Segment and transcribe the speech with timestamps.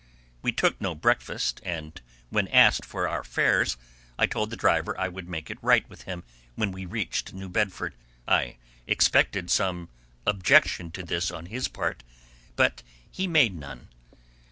[0.41, 2.01] We took no breakfast, and,
[2.31, 3.77] when asked for our fares,
[4.17, 6.23] I told the driver I would make it right with him
[6.55, 7.93] when we reached New Bedford.
[8.27, 9.89] I expected some
[10.25, 12.01] objection to this on his part,
[12.55, 13.89] but he made none.